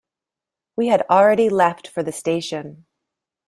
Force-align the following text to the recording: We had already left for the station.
We 0.77 0.87
had 0.87 1.05
already 1.11 1.47
left 1.47 1.87
for 1.87 2.01
the 2.01 2.11
station. 2.11 2.87